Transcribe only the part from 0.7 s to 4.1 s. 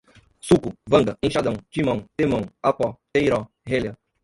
vanga, enxadão, timão, temão, apo, teiró, relha